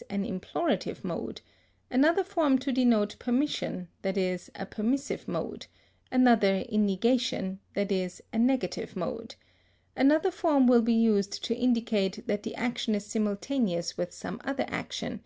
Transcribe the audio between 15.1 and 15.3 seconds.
_i.